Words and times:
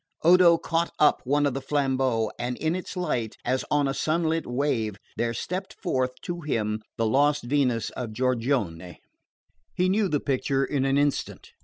Odo 0.23 0.57
caught 0.57 0.89
up 0.97 1.21
one 1.25 1.45
of 1.45 1.53
the 1.53 1.61
flambeaux, 1.61 2.31
and 2.39 2.57
in 2.57 2.73
its 2.75 2.97
light, 2.97 3.37
as 3.45 3.63
on 3.69 3.87
a 3.87 3.93
sunlit 3.93 4.47
wave, 4.47 4.95
there 5.15 5.31
stepped 5.31 5.73
forth 5.79 6.15
to 6.23 6.41
him 6.41 6.81
the 6.97 7.05
lost 7.05 7.43
Venus 7.43 7.91
of 7.91 8.11
Giorgione. 8.11 8.97
He 9.75 9.89
knew 9.89 10.09
the 10.09 10.19
picture 10.19 10.65
in 10.65 10.85
an 10.85 10.97
instant. 10.97 11.51